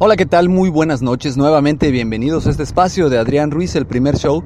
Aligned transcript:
Hola, 0.00 0.14
¿qué 0.14 0.26
tal? 0.26 0.48
Muy 0.48 0.70
buenas 0.70 1.02
noches. 1.02 1.36
Nuevamente 1.36 1.90
bienvenidos 1.90 2.46
a 2.46 2.50
este 2.50 2.62
espacio 2.62 3.08
de 3.08 3.18
Adrián 3.18 3.50
Ruiz, 3.50 3.74
el 3.74 3.84
primer 3.84 4.16
show. 4.16 4.44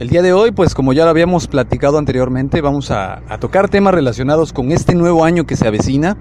El 0.00 0.08
día 0.08 0.22
de 0.22 0.32
hoy, 0.32 0.50
pues 0.50 0.74
como 0.74 0.92
ya 0.92 1.04
lo 1.04 1.10
habíamos 1.10 1.46
platicado 1.46 1.98
anteriormente, 1.98 2.60
vamos 2.60 2.90
a, 2.90 3.22
tocar 3.38 3.68
temas 3.68 3.94
relacionados 3.94 4.52
con 4.52 4.72
este 4.72 4.96
nuevo 4.96 5.24
año 5.24 5.46
que 5.46 5.54
se 5.54 5.68
avecina, 5.68 6.16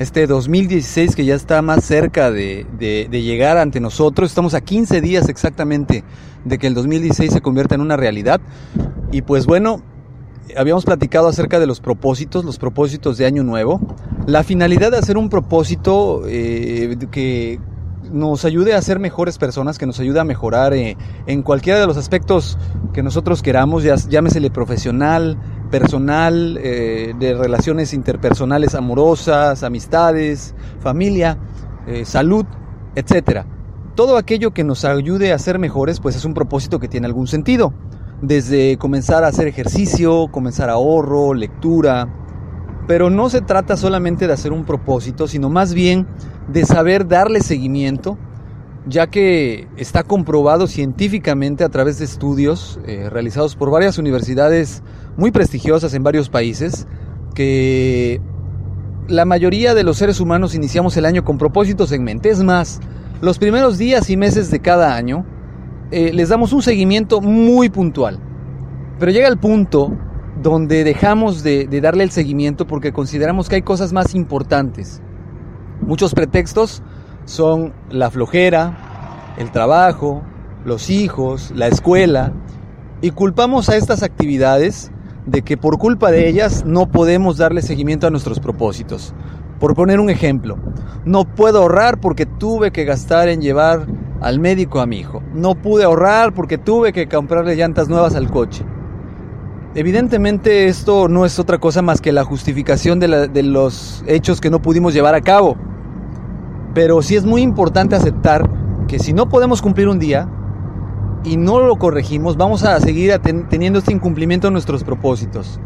este 0.00 0.26
2016 0.26 1.14
que 1.14 1.24
ya 1.24 1.36
está 1.36 1.62
más 1.62 1.84
cerca 1.84 2.32
de, 2.32 2.66
de, 2.80 3.06
de, 3.08 3.22
llegar 3.22 3.58
ante 3.58 3.78
nosotros. 3.78 4.30
Estamos 4.30 4.54
a 4.54 4.60
15 4.60 5.00
días 5.00 5.28
exactamente 5.28 6.02
de 6.44 6.58
que 6.58 6.66
el 6.66 6.74
2016 6.74 7.32
se 7.32 7.40
convierta 7.42 7.76
en 7.76 7.80
una 7.80 7.96
realidad. 7.96 8.40
Y 9.12 9.22
pues 9.22 9.46
bueno, 9.46 9.84
habíamos 10.56 10.84
platicado 10.84 11.28
acerca 11.28 11.60
de 11.60 11.66
los 11.66 11.80
propósitos, 11.80 12.44
los 12.44 12.58
propósitos 12.58 13.18
de 13.18 13.26
año 13.26 13.42
nuevo. 13.42 13.80
La 14.26 14.44
finalidad 14.44 14.90
de 14.90 14.98
hacer 14.98 15.16
un 15.16 15.28
propósito 15.28 16.22
eh, 16.26 16.96
que 17.10 17.60
nos 18.10 18.44
ayude 18.44 18.74
a 18.74 18.82
ser 18.82 18.98
mejores 18.98 19.38
personas, 19.38 19.78
que 19.78 19.86
nos 19.86 19.98
ayude 20.00 20.20
a 20.20 20.24
mejorar 20.24 20.74
eh, 20.74 20.96
en 21.26 21.42
cualquiera 21.42 21.80
de 21.80 21.86
los 21.86 21.96
aspectos 21.96 22.58
que 22.92 23.02
nosotros 23.02 23.42
queramos, 23.42 23.82
ya, 23.82 23.96
llámesele 23.96 24.50
profesional, 24.50 25.38
personal, 25.70 26.58
eh, 26.62 27.14
de 27.18 27.34
relaciones 27.34 27.94
interpersonales 27.94 28.74
amorosas, 28.74 29.62
amistades, 29.62 30.54
familia, 30.80 31.38
salud, 32.04 32.46
etcétera. 32.94 33.44
Todo 33.96 34.16
aquello 34.16 34.52
que 34.52 34.62
nos 34.62 34.84
ayude 34.84 35.32
a 35.32 35.38
ser 35.38 35.58
mejores, 35.58 35.98
pues 36.00 36.14
es 36.14 36.24
un 36.24 36.32
propósito 36.32 36.78
que 36.78 36.88
tiene 36.88 37.06
algún 37.06 37.26
sentido. 37.26 37.74
Desde 38.22 38.78
comenzar 38.78 39.24
a 39.24 39.28
hacer 39.28 39.48
ejercicio, 39.48 40.28
comenzar 40.30 40.70
ahorro, 40.70 41.34
lectura, 41.34 42.08
pero 42.86 43.10
no 43.10 43.28
se 43.28 43.40
trata 43.40 43.76
solamente 43.76 44.26
de 44.28 44.32
hacer 44.32 44.52
un 44.52 44.64
propósito, 44.64 45.26
sino 45.26 45.50
más 45.50 45.74
bien 45.74 46.06
de 46.48 46.64
saber 46.64 47.08
darle 47.08 47.40
seguimiento, 47.40 48.16
ya 48.86 49.08
que 49.08 49.68
está 49.76 50.04
comprobado 50.04 50.68
científicamente 50.68 51.64
a 51.64 51.68
través 51.68 51.98
de 51.98 52.04
estudios 52.04 52.80
eh, 52.86 53.08
realizados 53.10 53.56
por 53.56 53.70
varias 53.70 53.98
universidades 53.98 54.82
muy 55.16 55.32
prestigiosas 55.32 55.92
en 55.94 56.04
varios 56.04 56.28
países, 56.28 56.86
que 57.34 58.20
la 59.08 59.24
mayoría 59.24 59.74
de 59.74 59.82
los 59.82 59.98
seres 59.98 60.20
humanos 60.20 60.54
iniciamos 60.54 60.96
el 60.96 61.06
año 61.06 61.24
con 61.24 61.38
propósitos 61.38 61.90
en 61.92 62.04
mente. 62.04 62.30
Es 62.30 62.42
más, 62.42 62.80
los 63.20 63.38
primeros 63.38 63.78
días 63.78 64.10
y 64.10 64.16
meses 64.16 64.50
de 64.50 64.60
cada 64.60 64.94
año 64.94 65.24
eh, 65.92 66.12
les 66.12 66.30
damos 66.30 66.52
un 66.52 66.62
seguimiento 66.62 67.20
muy 67.20 67.68
puntual. 67.68 68.18
Pero 68.98 69.12
llega 69.12 69.28
el 69.28 69.38
punto 69.38 69.92
donde 70.42 70.84
dejamos 70.84 71.42
de, 71.42 71.66
de, 71.66 71.80
darle 71.80 72.02
el 72.04 72.10
seguimiento 72.10 72.66
porque 72.66 72.92
consideramos 72.92 73.48
que 73.48 73.56
hay 73.56 73.62
cosas 73.62 73.92
más 73.92 74.14
importantes. 74.14 75.02
Muchos 75.82 76.14
pretextos 76.14 76.82
son 77.26 77.74
la 77.90 78.10
flojera, 78.10 79.34
el 79.36 79.50
trabajo, 79.50 80.22
los 80.64 80.90
hijos, 80.90 81.52
la 81.54 81.66
escuela, 81.66 82.32
y 83.02 83.10
culpamos 83.10 83.68
a 83.68 83.76
estas 83.76 84.02
actividades 84.02 84.90
de 85.26 85.42
que 85.42 85.56
por 85.56 85.78
culpa 85.78 86.10
de 86.10 86.28
ellas 86.28 86.64
no 86.64 86.90
podemos 86.90 87.36
darle 87.36 87.62
seguimiento 87.62 88.06
a 88.06 88.10
nuestros 88.10 88.40
propósitos. 88.40 89.14
Por 89.60 89.74
poner 89.74 90.00
un 90.00 90.10
ejemplo, 90.10 90.56
no 91.04 91.24
puedo 91.24 91.58
ahorrar 91.58 92.00
porque 92.00 92.26
tuve 92.26 92.72
que 92.72 92.84
gastar 92.84 93.28
en 93.28 93.40
llevar 93.40 93.86
al 94.22 94.38
médico 94.38 94.80
a 94.80 94.86
mi 94.86 94.98
hijo. 94.98 95.22
No 95.34 95.54
pude 95.54 95.84
ahorrar 95.84 96.32
porque 96.32 96.56
tuve 96.56 96.92
que 96.92 97.08
comprarle 97.08 97.56
llantas 97.56 97.88
nuevas 97.88 98.14
al 98.14 98.30
coche. 98.30 98.64
Evidentemente 99.74 100.68
esto 100.68 101.08
no 101.08 101.24
es 101.24 101.38
otra 101.38 101.58
cosa 101.58 101.82
más 101.82 102.00
que 102.00 102.12
la 102.12 102.24
justificación 102.24 103.00
de, 103.00 103.42
los 103.42 104.04
hechos 104.06 104.40
que 104.40 104.50
no 104.50 104.62
pudimos 104.62 104.94
llevar 104.94 105.14
a 105.14 105.22
cabo. 105.22 105.56
Pero 106.74 107.02
sí 107.02 107.16
es 107.16 107.24
muy 107.24 107.42
importante 107.42 107.96
aceptar 107.96 108.48
que 108.86 108.98
si 108.98 109.12
no 109.12 109.28
podemos 109.28 109.60
cumplir 109.60 109.88
un 109.88 109.98
día 109.98 110.28
y 111.24 111.36
no 111.36 111.60
lo 111.60 111.76
corregimos, 111.76 112.36
vamos 112.36 112.64
a 112.64 112.78
seguir 112.80 113.18
teniendo 113.48 113.78
este 113.78 113.92
incumplimiento 113.92 114.46
de 114.46 114.52
nuestros 114.52 114.84
propósitos. 114.84 115.58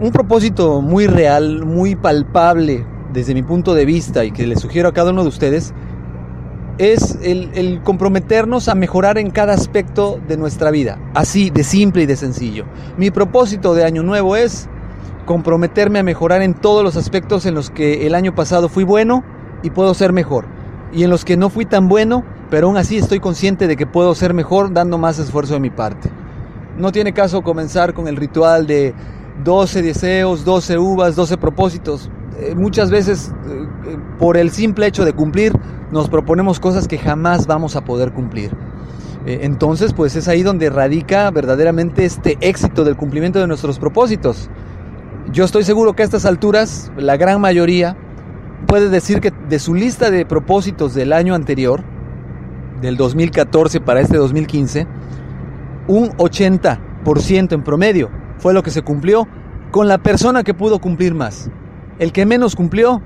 Un 0.00 0.10
propósito 0.10 0.80
muy 0.80 1.06
real, 1.06 1.64
muy 1.64 1.94
palpable 1.94 2.86
desde 3.12 3.34
mi 3.34 3.42
punto 3.42 3.74
de 3.74 3.84
vista 3.84 4.24
y 4.24 4.30
que 4.30 4.46
le 4.46 4.56
sugiero 4.56 4.88
a 4.88 4.92
cada 4.92 5.10
uno 5.10 5.22
de 5.22 5.28
ustedes 5.28 5.74
es 6.78 7.18
el, 7.22 7.50
el, 7.54 7.82
comprometernos 7.82 8.68
a 8.68 8.74
mejorar 8.74 9.18
en 9.18 9.30
cada 9.30 9.52
aspecto 9.52 10.20
de 10.28 10.36
nuestra 10.36 10.70
vida, 10.70 10.98
así 11.14 11.50
de 11.50 11.64
simple 11.64 12.02
y 12.02 12.06
de 12.06 12.16
sencillo. 12.16 12.64
Mi 12.96 13.10
propósito 13.10 13.74
de 13.74 13.84
año 13.84 14.02
nuevo 14.02 14.36
es 14.36 14.68
comprometerme 15.26 15.98
a 15.98 16.04
mejorar 16.04 16.40
en 16.42 16.54
todos 16.54 16.82
los 16.84 16.96
aspectos 16.96 17.46
en 17.46 17.54
los 17.54 17.70
que 17.70 18.06
el 18.06 18.14
año 18.14 18.34
pasado 18.34 18.68
fui 18.68 18.84
bueno 18.84 19.24
y 19.62 19.70
puedo 19.70 19.92
ser 19.92 20.12
mejor, 20.12 20.46
y 20.92 21.02
en 21.02 21.10
los 21.10 21.24
que 21.24 21.36
no 21.36 21.50
fui 21.50 21.66
tan 21.66 21.88
bueno, 21.88 22.24
pero 22.50 22.68
aún 22.68 22.76
así 22.76 22.96
estoy 22.96 23.20
consciente 23.20 23.66
de 23.66 23.76
que 23.76 23.86
puedo 23.86 24.14
ser 24.14 24.32
mejor 24.32 24.72
dando 24.72 24.98
más 24.98 25.18
esfuerzo 25.18 25.54
de 25.54 25.60
mi 25.60 25.70
parte. 25.70 26.10
No 26.78 26.92
tiene 26.92 27.12
caso 27.12 27.42
comenzar 27.42 27.92
con 27.92 28.06
el 28.06 28.16
ritual 28.16 28.66
de 28.66 28.94
12 29.44 29.82
deseos, 29.82 30.44
12 30.44 30.78
uvas, 30.78 31.16
12 31.16 31.36
propósitos. 31.36 32.08
Eh, 32.36 32.54
muchas 32.54 32.90
veces 32.90 33.32
eh, 33.48 33.96
por 34.18 34.36
el 34.36 34.50
simple 34.50 34.86
hecho 34.86 35.04
de 35.04 35.12
cumplir 35.12 35.52
nos 35.90 36.08
proponemos 36.08 36.60
cosas 36.60 36.86
que 36.86 36.98
jamás 36.98 37.46
vamos 37.46 37.76
a 37.76 37.84
poder 37.84 38.12
cumplir. 38.12 38.52
Eh, 39.26 39.40
entonces, 39.42 39.92
pues 39.92 40.16
es 40.16 40.28
ahí 40.28 40.42
donde 40.42 40.70
radica 40.70 41.30
verdaderamente 41.30 42.04
este 42.04 42.38
éxito 42.40 42.84
del 42.84 42.96
cumplimiento 42.96 43.40
de 43.40 43.46
nuestros 43.46 43.78
propósitos. 43.78 44.50
Yo 45.32 45.44
estoy 45.44 45.64
seguro 45.64 45.94
que 45.94 46.02
a 46.02 46.04
estas 46.04 46.24
alturas 46.24 46.92
la 46.96 47.16
gran 47.16 47.40
mayoría 47.40 47.96
puede 48.66 48.88
decir 48.88 49.20
que 49.20 49.30
de 49.30 49.58
su 49.58 49.74
lista 49.74 50.10
de 50.10 50.24
propósitos 50.24 50.94
del 50.94 51.12
año 51.12 51.34
anterior, 51.34 51.82
del 52.80 52.96
2014 52.96 53.80
para 53.80 54.00
este 54.00 54.16
2015, 54.16 54.86
un 55.88 56.10
80% 56.10 57.52
en 57.52 57.62
promedio 57.64 58.10
fue 58.38 58.54
lo 58.54 58.62
que 58.62 58.70
se 58.70 58.82
cumplió 58.82 59.26
con 59.70 59.88
la 59.88 59.98
persona 59.98 60.44
que 60.44 60.54
pudo 60.54 60.78
cumplir 60.78 61.14
más. 61.14 61.50
El 61.98 62.12
que 62.12 62.26
menos 62.26 62.54
cumplió 62.54 63.02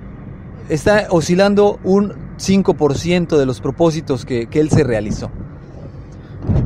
está 0.68 1.06
oscilando 1.10 1.78
un 1.82 2.14
5% 2.38 3.38
de 3.38 3.46
los 3.46 3.60
propósitos 3.60 4.24
que, 4.24 4.46
que, 4.46 4.60
él 4.60 4.70
se 4.70 4.84
realizó. 4.84 5.30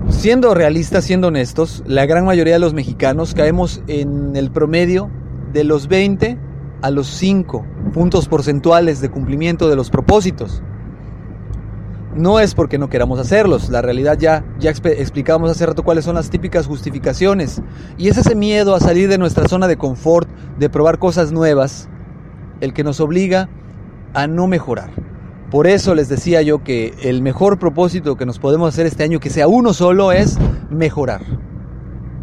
Siendo 0.08 0.54
realistas, 0.54 1.04
siendo 1.04 1.28
honestos, 1.28 1.84
la 1.86 2.06
gran 2.06 2.24
mayoría 2.24 2.54
de 2.54 2.58
los 2.58 2.74
mexicanos 2.74 3.34
caemos 3.34 3.82
en 3.86 4.34
el 4.34 4.50
promedio 4.50 5.10
de 5.52 5.64
los 5.64 5.88
20 5.88 6.38
a 6.82 6.90
los 6.90 7.06
5 7.06 7.64
puntos 7.92 8.28
porcentuales 8.28 9.00
de 9.00 9.08
cumplimiento 9.08 9.68
de 9.68 9.76
los 9.76 9.90
propósitos. 9.90 10.62
No 12.14 12.40
es 12.40 12.54
porque 12.54 12.78
no 12.78 12.88
queramos 12.88 13.20
hacerlos, 13.20 13.68
la 13.68 13.82
realidad 13.82 14.16
ya, 14.18 14.44
ya 14.58 14.70
explicamos 14.70 15.50
hace 15.50 15.66
rato 15.66 15.82
cuáles 15.82 16.06
son 16.06 16.14
las 16.14 16.30
típicas 16.30 16.66
justificaciones. 16.66 17.60
Y 17.98 18.08
es 18.08 18.16
ese 18.16 18.34
miedo 18.34 18.74
a 18.74 18.80
salir 18.80 19.08
de 19.08 19.18
nuestra 19.18 19.46
zona 19.48 19.68
de 19.68 19.76
confort, 19.76 20.28
de 20.58 20.70
probar 20.70 20.98
cosas 20.98 21.30
nuevas, 21.30 21.90
el 22.60 22.72
que 22.72 22.84
nos 22.84 23.00
obliga 23.00 23.48
a 24.14 24.26
no 24.26 24.46
mejorar. 24.46 24.90
Por 25.50 25.68
eso 25.68 25.94
les 25.94 26.08
decía 26.08 26.42
yo 26.42 26.64
que 26.64 26.94
el 27.02 27.22
mejor 27.22 27.58
propósito 27.58 28.16
que 28.16 28.26
nos 28.26 28.38
podemos 28.38 28.68
hacer 28.68 28.86
este 28.86 29.04
año, 29.04 29.20
que 29.20 29.30
sea 29.30 29.46
uno 29.46 29.72
solo, 29.72 30.10
es 30.10 30.38
mejorar. 30.70 31.22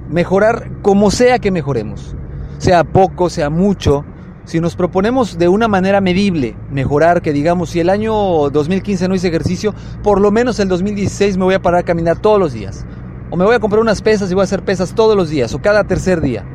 Mejorar 0.10 0.70
como 0.82 1.10
sea 1.10 1.40
que 1.40 1.50
mejoremos. 1.50 2.16
Sea 2.58 2.84
poco, 2.84 3.30
sea 3.30 3.50
mucho. 3.50 4.04
Si 4.44 4.60
nos 4.60 4.76
proponemos 4.76 5.38
de 5.38 5.48
una 5.48 5.70
manera 5.70 6.02
medible 6.02 6.58
mejorar, 6.70 7.22
que 7.22 7.32
digamos, 7.32 7.70
si 7.70 7.80
el 7.80 7.90
año 7.90 8.50
2015 8.50 9.08
no 9.08 9.16
hice 9.16 9.30
ejercicio, 9.30 9.74
por 10.04 10.20
lo 10.20 10.32
menos 10.32 10.60
el 10.60 10.68
2016 10.68 11.38
me 11.38 11.46
voy 11.46 11.54
a 11.54 11.62
parar 11.62 11.82
a 11.82 11.86
caminar 11.86 12.20
todos 12.20 12.40
los 12.40 12.52
días. 12.52 12.86
O 13.30 13.38
me 13.38 13.46
voy 13.46 13.56
a 13.56 13.60
comprar 13.60 13.82
unas 13.82 14.02
pesas 14.02 14.30
y 14.30 14.34
voy 14.34 14.42
a 14.42 14.44
hacer 14.44 14.64
pesas 14.64 14.94
todos 14.94 15.16
los 15.16 15.30
días, 15.30 15.54
o 15.54 15.62
cada 15.62 15.86
tercer 15.86 16.20
día. 16.20 16.46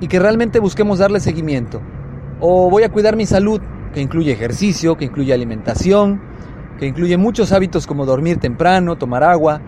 Y 0.00 0.06
que 0.06 0.20
realmente 0.20 0.60
busquemos 0.60 1.00
darle 1.00 1.18
seguimiento. 1.18 1.80
O 2.46 2.68
voy 2.68 2.82
a 2.82 2.90
cuidar 2.90 3.16
mi 3.16 3.24
salud, 3.24 3.58
que 3.94 4.02
incluye 4.02 4.30
ejercicio, 4.30 4.98
que 4.98 5.06
incluye 5.06 5.32
alimentación, 5.32 6.20
que 6.78 6.86
incluye 6.86 7.16
muchos 7.16 7.52
hábitos 7.52 7.86
como 7.86 8.04
dormir 8.04 8.36
temprano, 8.36 8.96
tomar 8.96 9.24
agua, 9.24 9.62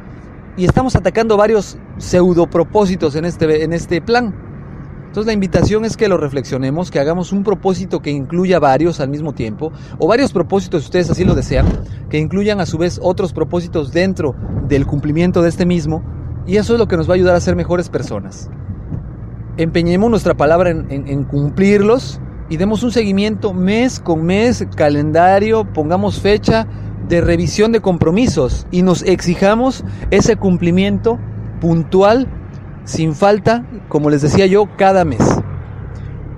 y 0.59 0.67
estamos 0.67 0.95
atacando 0.95 1.39
varios 1.39 1.79
pseudo 1.97 2.51
propósitos 2.51 3.17
en 3.17 3.25
este, 3.25 3.65
en 3.65 3.73
este 3.73 4.03
plan. 4.03 4.35
Entonces 5.07 5.25
la 5.25 5.33
invitación 5.33 5.87
es 5.87 5.97
que 5.97 6.07
lo 6.07 6.19
reflexionemos, 6.19 6.91
que 6.91 7.01
hagamos 7.01 7.33
un 7.33 7.45
propósito 7.45 8.03
que 8.03 8.11
incluya 8.11 8.59
varios 8.59 9.01
al 9.01 9.09
mismo 9.09 9.33
tiempo, 9.33 9.73
o 9.97 10.07
varios 10.07 10.35
propósitos, 10.35 10.83
si 10.83 10.89
ustedes 10.89 11.09
así 11.09 11.25
lo 11.25 11.35
desean, 11.35 11.67
que 12.11 12.19
incluyan 12.19 12.61
a 12.61 12.67
su 12.67 12.77
vez 12.77 13.01
otros 13.03 13.33
propósitos 13.33 13.91
dentro 13.91 14.35
del 14.69 14.85
cumplimiento 14.85 15.41
de 15.41 15.49
este 15.49 15.65
mismo, 15.65 16.05
y 16.47 16.59
eso 16.59 16.75
es 16.75 16.79
lo 16.79 16.89
que 16.89 16.99
nos 16.99 17.09
va 17.09 17.13
a 17.13 17.15
ayudar 17.15 17.37
a 17.37 17.41
ser 17.41 17.57
mejores 17.57 17.89
personas. 17.89 18.51
Empeñemos 19.57 20.11
nuestra 20.11 20.35
palabra 20.35 20.69
en, 20.69 20.91
en 20.91 21.25
cumplirlos 21.25 22.21
y 22.49 22.57
demos 22.57 22.83
un 22.83 22.93
seguimiento 22.93 23.53
mes 23.53 24.01
con 24.01 24.25
mes, 24.25 24.67
calendario, 24.77 25.65
pongamos 25.73 26.21
fecha 26.21 26.67
de 27.09 27.21
revisión 27.21 27.73
de 27.73 27.81
compromisos 27.81 28.67
y 28.71 28.83
nos 28.83 29.03
exijamos 29.03 29.85
ese 30.11 30.37
cumplimiento 30.37 31.19
puntual, 31.61 32.29
sin 32.85 33.15
falta, 33.15 33.67
como 33.89 34.11
les 34.11 34.23
decía 34.23 34.47
yo, 34.47 34.69
cada 34.77 35.05
mes. 35.05 35.23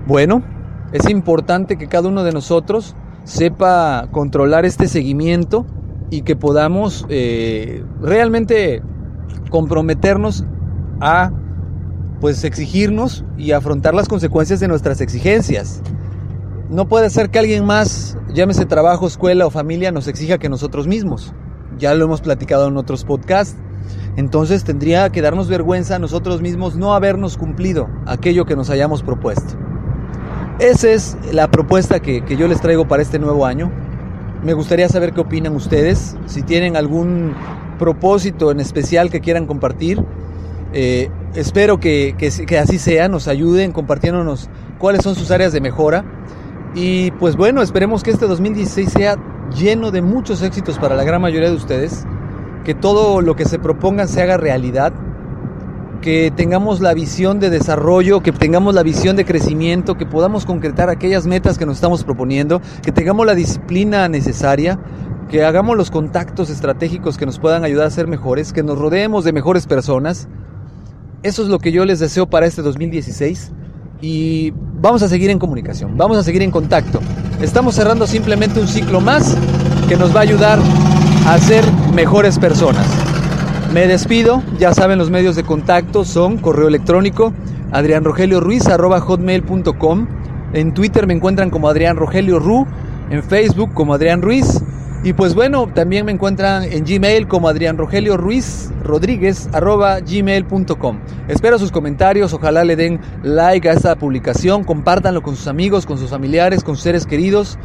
Bueno, 0.07 0.43
es 0.91 1.09
importante 1.09 1.77
que 1.77 1.87
cada 1.87 2.07
uno 2.07 2.23
de 2.23 2.31
nosotros 2.31 2.95
sepa 3.23 4.07
controlar 4.11 4.65
este 4.65 4.87
seguimiento 4.87 5.65
y 6.09 6.23
que 6.23 6.35
podamos 6.35 7.05
eh, 7.09 7.83
realmente 8.01 8.81
comprometernos 9.51 10.45
a 10.99 11.31
pues 12.19 12.43
exigirnos 12.43 13.23
y 13.37 13.51
afrontar 13.51 13.93
las 13.93 14.07
consecuencias 14.07 14.59
de 14.59 14.67
nuestras 14.67 15.01
exigencias. 15.01 15.81
No 16.69 16.87
puede 16.87 17.09
ser 17.09 17.31
que 17.31 17.39
alguien 17.39 17.65
más, 17.65 18.15
llámese 18.31 18.63
trabajo, 18.67 19.07
escuela 19.07 19.47
o 19.47 19.49
familia, 19.49 19.91
nos 19.91 20.07
exija 20.07 20.37
que 20.37 20.49
nosotros 20.49 20.85
mismos. 20.85 21.33
Ya 21.79 21.95
lo 21.95 22.05
hemos 22.05 22.21
platicado 22.21 22.67
en 22.67 22.77
otros 22.77 23.05
podcasts. 23.05 23.57
Entonces 24.17 24.63
tendría 24.63 25.09
que 25.09 25.23
darnos 25.23 25.47
vergüenza 25.47 25.95
a 25.95 25.99
nosotros 25.99 26.43
mismos 26.43 26.75
no 26.75 26.93
habernos 26.93 27.37
cumplido 27.37 27.89
aquello 28.05 28.45
que 28.45 28.55
nos 28.55 28.69
hayamos 28.69 29.01
propuesto. 29.01 29.55
Esa 30.59 30.91
es 30.91 31.17
la 31.31 31.49
propuesta 31.49 32.01
que, 32.01 32.21
yo 32.37 32.47
les 32.47 32.61
traigo 32.61 32.87
para 32.87 33.01
este 33.01 33.17
nuevo 33.17 33.47
año. 33.47 33.71
Me 34.43 34.53
gustaría 34.53 34.89
saber 34.89 35.13
qué 35.13 35.21
opinan 35.21 35.55
ustedes, 35.55 36.17
si 36.27 36.43
tienen 36.43 36.75
algún 36.75 37.33
propósito 37.79 38.51
en 38.51 38.59
especial 38.59 39.09
que 39.09 39.21
quieran 39.21 39.47
compartir. 39.47 40.03
Eh, 40.73 41.09
espero 41.33 41.79
que, 41.79 42.15
que 42.15 42.59
así 42.59 42.77
sea, 42.77 43.07
nos 43.09 43.27
ayuden 43.27 43.71
compartiéndonos 43.71 44.51
cuáles 44.77 45.01
son 45.01 45.15
sus 45.15 45.31
áreas 45.31 45.51
de 45.51 45.61
mejora 45.61 46.05
y 46.75 47.11
pues 47.11 47.35
bueno, 47.35 47.61
esperemos 47.61 48.03
que 48.03 48.11
este 48.11 48.27
2016 48.27 48.91
sea 48.91 49.17
lleno 49.55 49.91
de 49.91 50.01
muchos 50.01 50.41
éxitos 50.41 50.77
para 50.77 50.95
la 50.95 51.03
gran 51.03 51.21
mayoría 51.21 51.49
de 51.49 51.55
ustedes, 51.55 52.05
que 52.63 52.75
todo 52.75 53.21
lo 53.21 53.35
que 53.35 53.45
se 53.45 53.59
propongan 53.59 54.07
se 54.07 54.21
haga 54.21 54.37
realidad, 54.37 54.93
que 56.01 56.31
tengamos 56.35 56.79
la 56.79 56.93
visión 56.93 57.39
de 57.39 57.49
desarrollo, 57.49 58.21
que 58.21 58.31
tengamos 58.31 58.73
la 58.73 58.83
visión 58.83 59.15
de 59.15 59.25
crecimiento, 59.25 59.97
que 59.97 60.05
podamos 60.05 60.45
concretar 60.45 60.89
aquellas 60.89 61.25
metas 61.25 61.57
que 61.57 61.65
nos 61.65 61.75
estamos 61.75 62.03
proponiendo, 62.03 62.61
que 62.83 62.91
tengamos 62.91 63.25
la 63.25 63.35
disciplina 63.35 64.07
necesaria, 64.07 64.79
que 65.29 65.43
hagamos 65.43 65.77
los 65.77 65.91
contactos 65.91 66.49
estratégicos 66.49 67.17
que 67.17 67.25
nos 67.25 67.39
puedan 67.39 67.63
ayudar 67.63 67.87
a 67.87 67.91
ser 67.91 68.07
mejores, 68.07 68.53
que 68.53 68.63
nos 68.63 68.77
rodeemos 68.77 69.23
de 69.23 69.33
mejores 69.33 69.67
personas. 69.67 70.27
Eso 71.21 71.43
es 71.43 71.49
lo 71.49 71.59
que 71.59 71.71
yo 71.71 71.83
les 71.85 71.99
deseo 71.99 72.27
para 72.29 72.45
este 72.45 72.61
2016 72.61 73.51
y 74.01 74.53
vamos 74.79 75.03
a 75.03 75.07
seguir 75.07 75.29
en 75.29 75.39
comunicación, 75.39 75.95
vamos 75.97 76.17
a 76.17 76.23
seguir 76.23 76.41
en 76.41 76.51
contacto. 76.51 76.99
Estamos 77.41 77.75
cerrando 77.75 78.07
simplemente 78.07 78.59
un 78.59 78.67
ciclo 78.67 78.99
más 79.01 79.37
que 79.87 79.95
nos 79.95 80.15
va 80.15 80.19
a 80.19 80.23
ayudar 80.23 80.59
a 81.27 81.37
ser 81.37 81.63
mejores 81.93 82.39
personas. 82.39 82.85
Me 83.73 83.87
despido, 83.87 84.43
ya 84.57 84.73
saben 84.73 84.97
los 84.97 85.09
medios 85.09 85.35
de 85.35 85.43
contacto 85.43 86.05
son 86.05 86.37
correo 86.37 86.67
electrónico 86.67 87.33
adrianrogelioruiz.com 87.71 90.07
en 90.53 90.73
Twitter 90.73 91.05
me 91.05 91.13
encuentran 91.13 91.51
como 91.51 91.69
Adrián 91.69 91.95
Rogelio 91.95 92.39
Ru, 92.39 92.65
en 93.11 93.23
Facebook 93.23 93.71
como 93.73 93.93
Adrián 93.93 94.23
Ruiz 94.23 94.63
y 95.03 95.13
pues 95.13 95.33
bueno, 95.33 95.67
también 95.73 96.05
me 96.05 96.11
encuentran 96.11 96.63
en 96.63 96.83
Gmail 96.83 97.27
como 97.27 97.47
Adrián 97.47 97.77
Rogelio 97.77 98.17
Ruiz 98.17 98.69
Rodríguez 98.83 99.47
arroba 99.53 99.99
gmail.com. 100.01 100.99
Espero 101.27 101.57
sus 101.57 101.71
comentarios, 101.71 102.33
ojalá 102.33 102.65
le 102.65 102.75
den 102.75 102.99
like 103.23 103.69
a 103.69 103.73
esta 103.73 103.95
publicación, 103.95 104.63
compártanlo 104.63 105.21
con 105.21 105.35
sus 105.35 105.47
amigos, 105.47 105.85
con 105.85 105.97
sus 105.97 106.09
familiares, 106.09 106.63
con 106.63 106.75
sus 106.75 106.83
seres 106.83 107.05
queridos. 107.05 107.57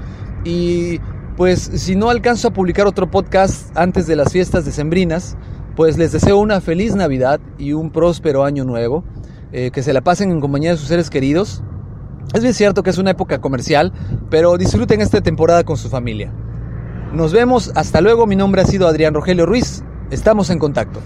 Y 0.45 1.01
pues 1.37 1.61
si 1.61 1.97
no 1.97 2.11
alcanzo 2.11 2.49
a 2.49 2.51
publicar 2.53 2.87
otro 2.87 3.11
podcast 3.11 3.77
antes 3.77 4.07
de 4.07 4.15
las 4.15 4.33
fiestas 4.33 4.65
decembrinas, 4.65 5.37
pues 5.75 5.99
les 5.99 6.13
deseo 6.13 6.39
una 6.39 6.61
feliz 6.61 6.95
Navidad 6.95 7.41
y 7.59 7.73
un 7.73 7.91
próspero 7.91 8.45
año 8.45 8.65
nuevo. 8.65 9.05
Eh, 9.57 9.71
que 9.71 9.85
se 9.85 9.93
la 9.93 10.01
pasen 10.01 10.33
en 10.33 10.41
compañía 10.41 10.73
de 10.73 10.77
sus 10.77 10.89
seres 10.89 11.11
queridos. 11.11 11.63
Es 12.35 12.43
bien 12.43 12.55
cierto 12.55 12.83
que 12.83 12.91
es 12.91 12.99
una 12.99 13.13
época 13.13 13.41
comercial, 13.41 13.93
pero 14.29 14.59
disfruten 14.59 15.01
esta 15.01 15.21
temporada 15.21 15.63
con 15.63 15.77
su 15.77 15.89
familia. 15.89 16.33
Nos 17.15 17.33
vemos, 17.33 17.71
hasta 17.77 18.01
luego. 18.01 18.27
Mi 18.27 18.35
nombre 18.35 18.63
ha 18.63 18.67
sido 18.67 18.89
Adrián 18.89 19.15
Rogelio 19.15 19.47
Ruiz. 19.47 19.85
Estamos 20.11 20.51
en 20.51 20.59
contacto. 20.59 21.01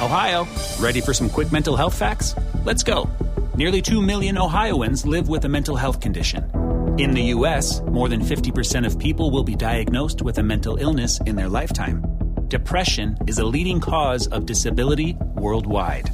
Ohio, 0.00 0.46
ready 0.80 1.00
for 1.00 1.12
some 1.12 1.28
quick 1.28 1.50
mental 1.50 1.76
health 1.76 1.94
facts? 1.94 2.36
Let's 2.64 2.84
go. 2.84 3.08
Nearly 3.56 3.82
2 3.82 4.00
million 4.00 4.38
Ohioans 4.38 5.04
live 5.04 5.28
with 5.28 5.44
a 5.44 5.48
mental 5.48 5.74
health 5.74 6.00
condition. 6.00 6.44
In 6.96 7.10
the 7.10 7.34
U.S., 7.34 7.82
more 7.90 8.08
than 8.08 8.20
50% 8.20 8.86
of 8.86 8.98
people 9.00 9.32
will 9.32 9.42
be 9.42 9.56
diagnosed 9.56 10.22
with 10.22 10.38
a 10.38 10.44
mental 10.44 10.76
illness 10.76 11.18
in 11.26 11.34
their 11.34 11.48
lifetime. 11.48 12.04
Depression 12.46 13.16
is 13.26 13.38
a 13.38 13.44
leading 13.44 13.80
cause 13.80 14.28
of 14.28 14.46
disability 14.46 15.16
worldwide. 15.34 16.08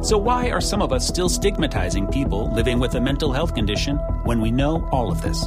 So, 0.00 0.16
why 0.16 0.50
are 0.50 0.60
some 0.60 0.80
of 0.80 0.92
us 0.92 1.06
still 1.06 1.28
stigmatizing 1.28 2.06
people 2.06 2.50
living 2.54 2.80
with 2.80 2.94
a 2.94 3.00
mental 3.00 3.32
health 3.32 3.54
condition 3.54 3.96
when 4.24 4.40
we 4.40 4.50
know 4.50 4.88
all 4.90 5.12
of 5.12 5.20
this? 5.20 5.46